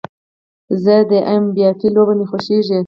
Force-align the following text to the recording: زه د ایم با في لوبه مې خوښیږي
زه 0.83 0.95
د 1.09 1.11
ایم 1.29 1.45
با 1.55 1.69
في 1.79 1.87
لوبه 1.95 2.13
مې 2.17 2.25
خوښیږي 2.29 2.79